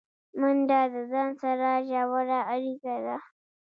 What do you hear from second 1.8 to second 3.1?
ژوره اړیکه